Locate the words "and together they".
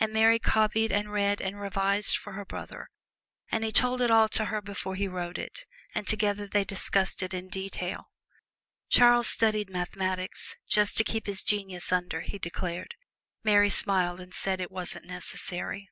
5.94-6.64